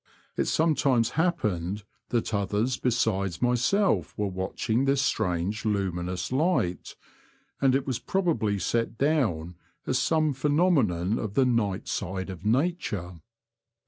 It 0.35 0.45
some 0.45 0.73
times 0.73 1.11
happened 1.11 1.83
that 2.09 2.33
others 2.33 2.75
besides 2.77 3.39
myself 3.39 4.17
were 4.17 4.25
watching 4.25 4.85
this 4.85 4.99
strange 4.99 5.63
luminous 5.63 6.31
light, 6.31 6.95
and 7.61 7.75
it 7.75 7.85
was 7.85 7.99
probably 7.99 8.57
set 8.57 8.97
down 8.97 9.57
as 9.85 9.99
some 9.99 10.33
phenomenon 10.33 11.19
of 11.19 11.35
the 11.35 11.45
night 11.45 11.87
side 11.87 12.31
of 12.31 12.43
nature. 12.43 13.19